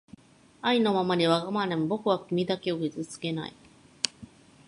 [0.63, 3.53] あいのままにわがままにぼくはきみだけをきずつけない